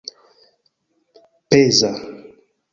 [1.55, 1.91] peza